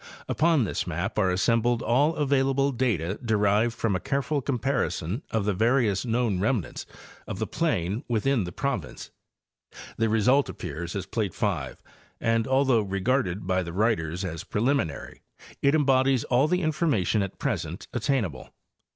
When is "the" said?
5.45-5.53, 7.37-7.45, 8.45-8.51, 9.97-10.09, 13.61-13.73, 16.47-16.63